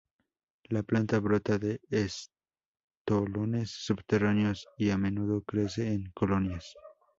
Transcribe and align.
La 0.69 0.81
planta 0.81 1.19
brota 1.19 1.59
de 1.59 1.79
estolones 1.91 3.69
subterráneos 3.69 4.65
y, 4.75 4.89
a 4.89 4.97
menudo 4.97 5.43
crece 5.43 5.93
en 5.93 6.11
colonias. 6.15 6.73